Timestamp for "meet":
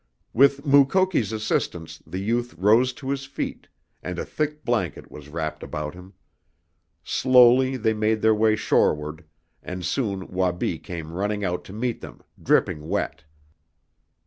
11.73-12.01